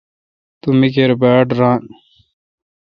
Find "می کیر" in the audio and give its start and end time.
0.79-1.11